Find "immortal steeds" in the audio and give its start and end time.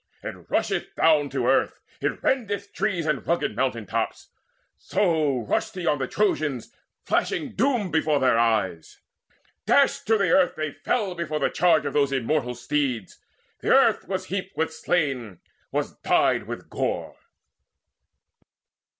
12.11-13.19